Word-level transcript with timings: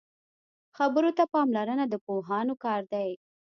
خبرو 0.77 1.09
ته 1.17 1.23
پاملرنه 1.33 1.85
د 1.89 1.95
پوهانو 2.05 2.53
کار 2.63 2.81
دی 2.91 3.09